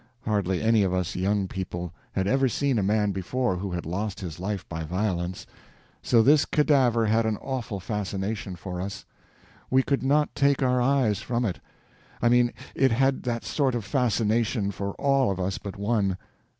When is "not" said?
10.01-10.33